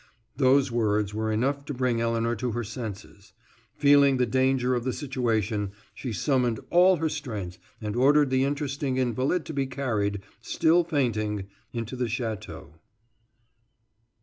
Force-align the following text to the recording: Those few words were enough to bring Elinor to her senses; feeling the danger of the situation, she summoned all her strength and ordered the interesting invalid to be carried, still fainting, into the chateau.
Those 0.35 0.69
few 0.69 0.77
words 0.77 1.13
were 1.13 1.31
enough 1.31 1.63
to 1.65 1.75
bring 1.75 2.01
Elinor 2.01 2.35
to 2.37 2.53
her 2.53 2.63
senses; 2.63 3.33
feeling 3.75 4.17
the 4.17 4.25
danger 4.25 4.73
of 4.73 4.83
the 4.83 4.93
situation, 4.93 5.73
she 5.93 6.11
summoned 6.11 6.59
all 6.71 6.95
her 6.95 7.07
strength 7.07 7.59
and 7.79 7.95
ordered 7.95 8.31
the 8.31 8.43
interesting 8.43 8.97
invalid 8.97 9.45
to 9.45 9.53
be 9.53 9.67
carried, 9.67 10.23
still 10.41 10.83
fainting, 10.83 11.49
into 11.71 11.95
the 11.95 12.09
chateau. 12.09 12.79